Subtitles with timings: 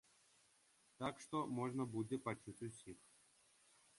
[1.01, 2.99] Так што можна будзе пачуць усіх.